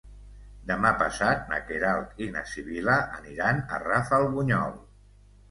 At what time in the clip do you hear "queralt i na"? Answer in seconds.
1.67-2.43